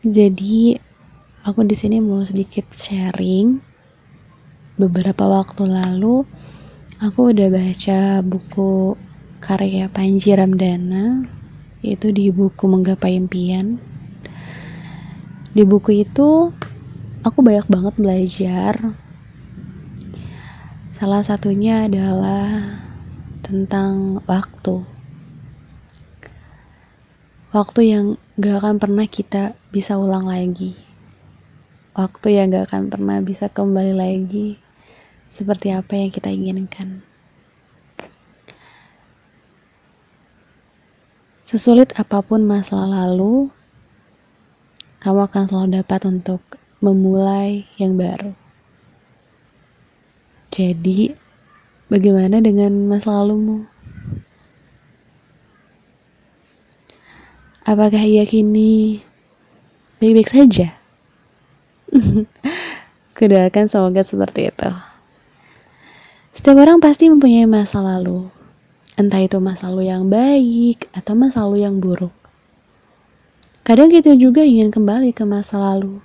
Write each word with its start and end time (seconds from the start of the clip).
Jadi 0.00 0.80
aku 1.44 1.60
di 1.68 1.76
sini 1.76 2.00
mau 2.00 2.24
sedikit 2.24 2.72
sharing. 2.72 3.60
Beberapa 4.80 5.28
waktu 5.28 5.68
lalu 5.68 6.24
aku 7.04 7.36
udah 7.36 7.52
baca 7.52 8.24
buku 8.24 8.96
karya 9.44 9.92
Panji 9.92 10.32
Ramdana 10.32 11.28
yaitu 11.84 12.16
di 12.16 12.32
buku 12.32 12.64
Menggapai 12.64 13.12
Impian. 13.12 13.76
Di 15.52 15.68
buku 15.68 16.00
itu 16.00 16.48
aku 17.20 17.38
banyak 17.44 17.68
banget 17.68 17.94
belajar. 18.00 18.80
Salah 20.96 21.20
satunya 21.20 21.84
adalah 21.84 22.72
tentang 23.44 24.16
waktu. 24.24 24.80
Waktu 27.50 27.80
yang 27.82 28.06
gak 28.38 28.62
akan 28.62 28.78
pernah 28.78 29.10
kita 29.10 29.58
bisa 29.74 29.98
ulang 29.98 30.30
lagi. 30.30 30.70
Waktu 31.98 32.38
yang 32.38 32.54
gak 32.54 32.70
akan 32.70 32.94
pernah 32.94 33.18
bisa 33.18 33.50
kembali 33.50 33.90
lagi 33.90 34.54
seperti 35.26 35.74
apa 35.74 35.98
yang 35.98 36.14
kita 36.14 36.30
inginkan. 36.30 37.02
Sesulit 41.42 41.90
apa 41.98 42.22
pun 42.22 42.46
masa 42.46 42.78
lalu, 42.86 43.50
kamu 45.02 45.26
akan 45.26 45.42
selalu 45.50 45.82
dapat 45.82 46.06
untuk 46.06 46.38
memulai 46.78 47.66
yang 47.82 47.98
baru. 47.98 48.30
Jadi, 50.54 51.18
bagaimana 51.90 52.38
dengan 52.38 52.86
masa 52.86 53.18
lalumu? 53.18 53.66
Apakah 57.70 58.02
ia 58.02 58.26
kini 58.26 58.98
baik-baik 60.02 60.26
saja? 60.26 60.74
Kudoakan 63.14 63.70
semoga 63.70 64.02
seperti 64.02 64.50
itu. 64.50 64.70
Setiap 66.34 66.58
orang 66.58 66.82
pasti 66.82 67.06
mempunyai 67.06 67.46
masa 67.46 67.78
lalu. 67.78 68.26
Entah 68.98 69.22
itu 69.22 69.38
masa 69.38 69.70
lalu 69.70 69.86
yang 69.86 70.10
baik 70.10 70.90
atau 70.98 71.14
masa 71.14 71.46
lalu 71.46 71.62
yang 71.62 71.78
buruk. 71.78 72.10
Kadang 73.62 73.86
kita 73.86 74.18
juga 74.18 74.42
ingin 74.42 74.74
kembali 74.74 75.14
ke 75.14 75.22
masa 75.22 75.62
lalu. 75.62 76.02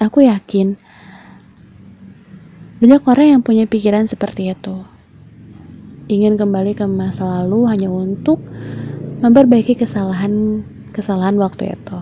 Aku 0.00 0.24
yakin 0.24 0.80
banyak 2.80 3.04
orang 3.04 3.28
yang 3.36 3.42
punya 3.44 3.68
pikiran 3.68 4.08
seperti 4.08 4.56
itu. 4.56 4.88
Ingin 6.08 6.40
kembali 6.40 6.72
ke 6.72 6.88
masa 6.88 7.28
lalu 7.28 7.68
hanya 7.68 7.92
untuk 7.92 8.40
memperbaiki 9.18 9.74
kesalahan 9.74 10.62
kesalahan 10.94 11.34
waktu 11.42 11.74
itu. 11.74 11.98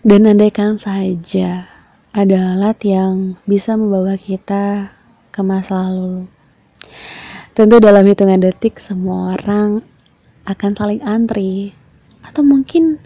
Dan 0.00 0.28
andaikan 0.28 0.80
saja 0.80 1.68
ada 2.12 2.56
alat 2.56 2.76
yang 2.84 3.36
bisa 3.44 3.76
membawa 3.76 4.16
kita 4.16 4.92
ke 5.32 5.40
masa 5.44 5.88
lalu. 5.88 6.24
Tentu 7.52 7.76
dalam 7.80 8.04
hitungan 8.08 8.40
detik 8.40 8.80
semua 8.80 9.36
orang 9.36 9.80
akan 10.48 10.72
saling 10.72 11.00
antri 11.04 11.76
atau 12.24 12.40
mungkin 12.40 12.96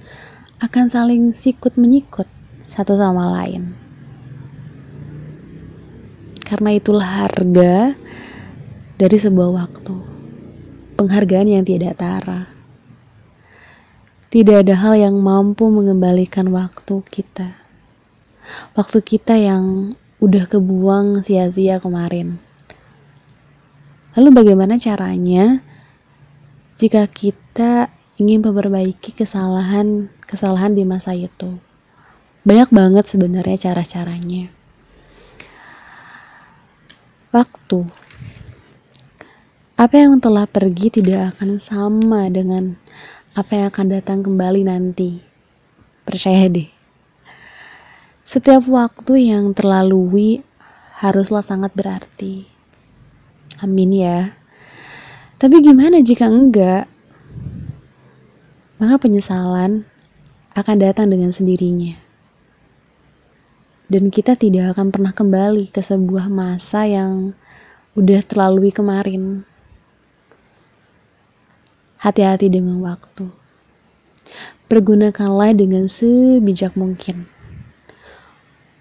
akan 0.62 0.86
saling 0.86 1.34
sikut 1.34 1.74
menyikut 1.74 2.30
satu 2.66 2.94
sama 2.94 3.42
lain. 3.42 3.74
Karena 6.46 6.70
itulah 6.78 7.26
harga 7.26 7.98
dari 8.94 9.18
sebuah 9.18 9.50
waktu 9.50 10.13
penghargaan 10.94 11.50
yang 11.50 11.64
tidak 11.66 11.98
tara. 11.98 12.46
Tidak 14.30 14.66
ada 14.66 14.74
hal 14.74 14.94
yang 14.98 15.18
mampu 15.22 15.70
mengembalikan 15.70 16.50
waktu 16.50 17.02
kita. 17.06 17.54
Waktu 18.74 18.98
kita 19.02 19.38
yang 19.38 19.94
udah 20.18 20.50
kebuang 20.50 21.22
sia-sia 21.22 21.78
kemarin. 21.78 22.38
Lalu 24.14 24.30
bagaimana 24.30 24.78
caranya 24.78 25.58
jika 26.78 27.06
kita 27.10 27.90
ingin 28.18 28.42
memperbaiki 28.42 29.14
kesalahan-kesalahan 29.14 30.74
di 30.74 30.82
masa 30.86 31.14
itu? 31.14 31.58
Banyak 32.46 32.70
banget 32.70 33.10
sebenarnya 33.10 33.70
cara-caranya. 33.70 34.50
Waktu 37.34 38.03
apa 39.74 39.98
yang 39.98 40.22
telah 40.22 40.46
pergi 40.46 41.02
tidak 41.02 41.34
akan 41.34 41.58
sama 41.58 42.30
dengan 42.30 42.78
apa 43.34 43.50
yang 43.58 43.66
akan 43.74 43.86
datang 43.90 44.22
kembali 44.22 44.70
nanti. 44.70 45.18
Percaya 46.06 46.46
deh. 46.46 46.70
Setiap 48.22 48.70
waktu 48.70 49.34
yang 49.34 49.50
terlalui 49.50 50.46
haruslah 51.02 51.42
sangat 51.42 51.74
berarti. 51.74 52.46
Amin 53.66 53.90
ya. 53.90 54.30
Tapi 55.42 55.58
gimana 55.58 55.98
jika 55.98 56.30
enggak? 56.30 56.86
Maka 58.78 58.94
penyesalan 59.02 59.82
akan 60.54 60.76
datang 60.78 61.10
dengan 61.10 61.34
sendirinya. 61.34 61.98
Dan 63.90 64.14
kita 64.14 64.38
tidak 64.38 64.78
akan 64.78 64.94
pernah 64.94 65.10
kembali 65.10 65.66
ke 65.74 65.82
sebuah 65.82 66.30
masa 66.30 66.86
yang 66.86 67.34
udah 67.98 68.22
terlalui 68.22 68.70
kemarin. 68.70 69.42
Hati-hati 72.04 72.52
dengan 72.52 72.84
waktu. 72.84 73.32
Pergunakanlah 74.68 75.56
dengan 75.56 75.88
sebijak 75.88 76.76
mungkin. 76.76 77.24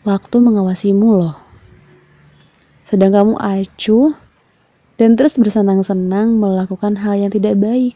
Waktu 0.03 0.43
mengawasimu 0.43 1.23
loh. 1.23 1.39
Sedang 2.83 3.15
kamu 3.15 3.39
acuh 3.39 4.11
dan 4.99 5.15
terus 5.15 5.39
bersenang-senang 5.39 6.35
melakukan 6.35 6.99
hal 6.99 7.15
yang 7.15 7.31
tidak 7.31 7.55
baik. 7.55 7.95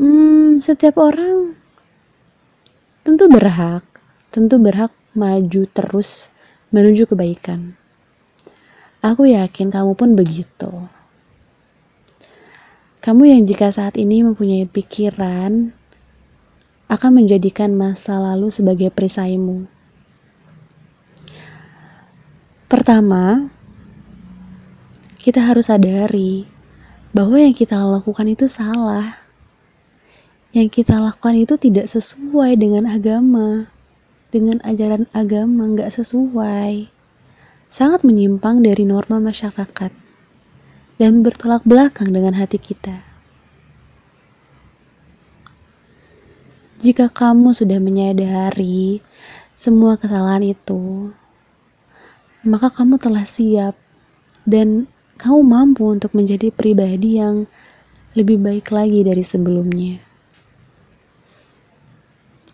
Hmm, 0.00 0.56
setiap 0.64 0.96
orang 0.96 1.52
tentu 3.04 3.28
berhak, 3.28 3.84
tentu 4.32 4.56
berhak 4.56 4.96
maju 5.12 5.62
terus 5.76 6.32
menuju 6.72 7.04
kebaikan. 7.04 7.76
Aku 9.04 9.28
yakin 9.28 9.68
kamu 9.68 9.92
pun 9.92 10.16
begitu. 10.16 10.72
Kamu 13.04 13.28
yang 13.28 13.44
jika 13.44 13.68
saat 13.68 14.00
ini 14.00 14.24
mempunyai 14.24 14.64
pikiran 14.64 15.76
akan 16.88 17.10
menjadikan 17.12 17.76
masa 17.76 18.16
lalu 18.16 18.48
sebagai 18.48 18.88
perisaimu. 18.88 19.68
Pertama, 22.64 23.52
kita 25.20 25.44
harus 25.44 25.68
sadari 25.68 26.48
bahwa 27.12 27.36
yang 27.36 27.52
kita 27.52 27.76
lakukan 27.76 28.24
itu 28.24 28.48
salah. 28.48 29.20
Yang 30.56 30.80
kita 30.80 30.96
lakukan 30.96 31.36
itu 31.36 31.60
tidak 31.60 31.92
sesuai 31.92 32.56
dengan 32.56 32.88
agama, 32.88 33.68
dengan 34.32 34.64
ajaran 34.64 35.04
agama 35.12 35.68
nggak 35.76 35.92
sesuai. 35.92 36.88
Sangat 37.68 38.00
menyimpang 38.00 38.64
dari 38.64 38.88
norma 38.88 39.20
masyarakat 39.20 40.03
dan 40.98 41.26
bertolak 41.26 41.66
belakang 41.66 42.14
dengan 42.14 42.38
hati 42.38 42.58
kita. 42.58 43.02
Jika 46.84 47.08
kamu 47.08 47.56
sudah 47.56 47.80
menyadari 47.80 49.00
semua 49.56 49.96
kesalahan 49.96 50.44
itu, 50.44 51.10
maka 52.44 52.68
kamu 52.68 53.00
telah 53.00 53.24
siap 53.24 53.72
dan 54.44 54.84
kamu 55.16 55.40
mampu 55.40 55.88
untuk 55.88 56.12
menjadi 56.12 56.52
pribadi 56.52 57.16
yang 57.16 57.48
lebih 58.12 58.36
baik 58.36 58.68
lagi 58.68 59.00
dari 59.00 59.24
sebelumnya. 59.24 59.96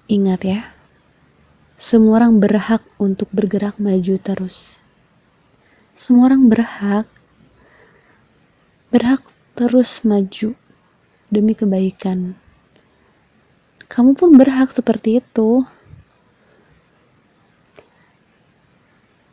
Ingat 0.07 0.41
ya, 0.47 0.61
semua 1.75 2.23
orang 2.23 2.39
berhak 2.39 2.87
untuk 3.03 3.27
bergerak 3.35 3.83
maju 3.83 4.15
terus. 4.23 4.79
Semua 5.91 6.31
orang 6.31 6.47
berhak 6.47 7.11
berhak 8.91 9.23
terus 9.55 10.03
maju 10.03 10.59
demi 11.31 11.55
kebaikan. 11.55 12.35
Kamu 13.87 14.19
pun 14.19 14.35
berhak 14.35 14.75
seperti 14.75 15.23
itu. 15.23 15.63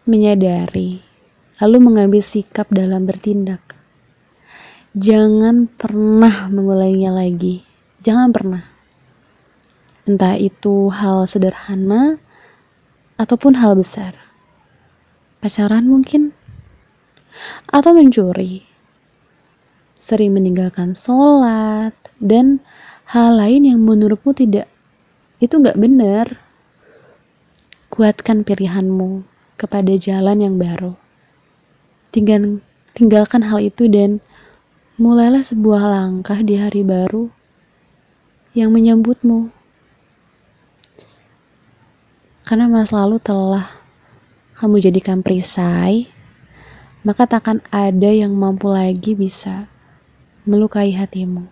Menyadari, 0.05 1.01
lalu 1.57 1.77
mengambil 1.81 2.21
sikap 2.21 2.69
dalam 2.69 3.09
bertindak. 3.09 3.59
Jangan 4.93 5.65
pernah 5.65 6.53
mengulanginya 6.53 7.17
lagi. 7.17 7.65
Jangan 8.05 8.29
pernah. 8.29 8.63
Entah 10.05 10.37
itu 10.37 10.93
hal 10.93 11.25
sederhana 11.25 12.21
ataupun 13.17 13.57
hal 13.57 13.73
besar. 13.73 14.13
Pacaran 15.41 15.89
mungkin 15.89 16.37
atau 17.69 17.97
mencuri 17.97 18.66
sering 20.07 20.31
meninggalkan 20.31 20.95
sholat, 20.95 21.91
dan 22.23 22.63
hal 23.11 23.35
lain 23.35 23.67
yang 23.67 23.83
menurutmu 23.83 24.31
tidak 24.31 24.71
itu 25.43 25.59
nggak 25.59 25.75
benar. 25.75 26.39
Kuatkan 27.91 28.47
pilihanmu 28.47 29.27
kepada 29.59 29.91
jalan 29.99 30.37
yang 30.39 30.55
baru. 30.55 30.95
Tinggal, 32.15 32.63
tinggalkan 32.95 33.43
hal 33.43 33.59
itu 33.59 33.91
dan 33.91 34.23
mulailah 34.95 35.43
sebuah 35.43 35.91
langkah 35.91 36.39
di 36.39 36.55
hari 36.55 36.87
baru 36.87 37.27
yang 38.55 38.71
menyambutmu. 38.71 39.51
Karena 42.47 42.71
masa 42.71 43.03
lalu 43.03 43.19
telah 43.19 43.65
kamu 44.55 44.79
jadikan 44.79 45.19
perisai, 45.19 46.07
maka 47.03 47.27
takkan 47.27 47.59
ada 47.75 48.07
yang 48.07 48.31
mampu 48.31 48.71
lagi 48.71 49.11
bisa 49.17 49.67
melukai 50.47 50.95
hatimu. 50.95 51.43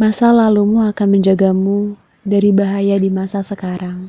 Masa 0.00 0.32
lalumu 0.32 0.80
akan 0.82 1.08
menjagamu 1.20 2.00
dari 2.24 2.50
bahaya 2.50 2.96
di 2.96 3.12
masa 3.12 3.44
sekarang. 3.44 4.08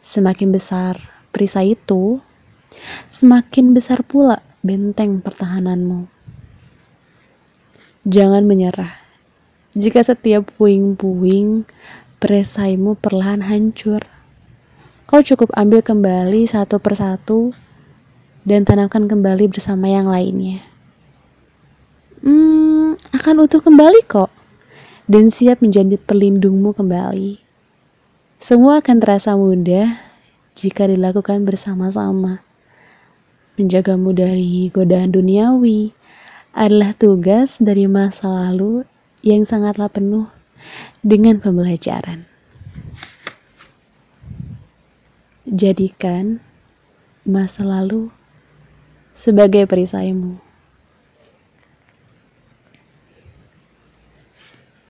Semakin 0.00 0.50
besar 0.50 0.96
perisai 1.30 1.78
itu, 1.78 2.18
semakin 3.12 3.76
besar 3.76 4.02
pula 4.02 4.42
benteng 4.64 5.20
pertahananmu. 5.20 6.08
Jangan 8.08 8.48
menyerah. 8.48 8.96
Jika 9.76 10.02
setiap 10.02 10.50
puing-puing 10.58 11.68
perisaimu 12.18 12.98
perlahan 12.98 13.46
hancur, 13.46 14.02
Kau 15.12 15.20
cukup 15.20 15.52
ambil 15.52 15.84
kembali 15.84 16.48
satu 16.48 16.80
persatu 16.80 17.52
dan 18.48 18.64
tanamkan 18.64 19.04
kembali 19.04 19.44
bersama 19.52 19.84
yang 19.84 20.08
lainnya. 20.08 20.64
Hmm, 22.22 22.94
akan 23.18 23.42
utuh 23.42 23.58
kembali 23.58 24.06
kok 24.06 24.30
dan 25.10 25.34
siap 25.34 25.58
menjadi 25.58 25.98
pelindungmu 25.98 26.70
kembali. 26.70 27.42
Semua 28.38 28.78
akan 28.78 28.96
terasa 29.02 29.34
mudah 29.34 29.90
jika 30.54 30.86
dilakukan 30.86 31.42
bersama-sama. 31.42 32.46
Menjagamu 33.58 34.14
dari 34.14 34.70
godaan 34.70 35.10
duniawi 35.10 35.90
adalah 36.54 36.94
tugas 36.94 37.58
dari 37.58 37.90
masa 37.90 38.30
lalu 38.30 38.86
yang 39.26 39.42
sangatlah 39.42 39.90
penuh 39.90 40.30
dengan 41.02 41.42
pembelajaran. 41.42 42.22
Jadikan 45.42 46.38
masa 47.26 47.66
lalu 47.66 48.14
sebagai 49.10 49.66
perisaimu. 49.66 50.51